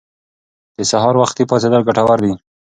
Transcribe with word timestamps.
د 0.75 0.77
سهار 0.91 1.15
وختي 1.21 1.43
پاڅیدل 1.49 1.81
ګټور 1.87 2.19
دي. 2.25 2.33